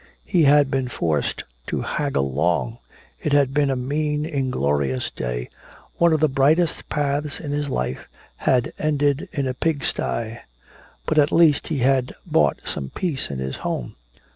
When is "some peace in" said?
12.65-13.37